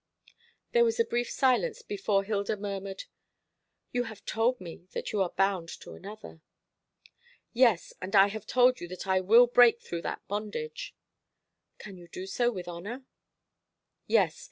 There 0.71 0.83
was 0.83 0.99
a 0.99 1.05
brief 1.05 1.29
silence 1.29 1.83
before 1.83 2.23
Hilda 2.23 2.57
murmured, 2.57 3.03
"You 3.91 4.05
have 4.05 4.25
told 4.25 4.59
me 4.59 4.87
that 4.93 5.11
you 5.11 5.21
are 5.21 5.29
bound 5.29 5.69
to 5.81 5.91
another." 5.93 6.41
"Yes, 7.53 7.93
and 8.01 8.15
I 8.15 8.29
have 8.29 8.47
told 8.47 8.81
you 8.81 8.87
that 8.87 9.05
I 9.05 9.21
will 9.21 9.45
break 9.45 9.79
through 9.79 10.01
that 10.01 10.27
bondage." 10.27 10.95
"Can 11.77 11.97
you 11.97 12.07
do 12.07 12.25
so 12.25 12.51
with 12.51 12.67
honour?" 12.67 13.03
"Yes. 14.07 14.39